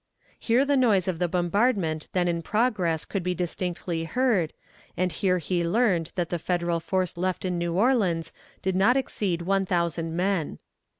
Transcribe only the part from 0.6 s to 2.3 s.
the noise of the bombardment then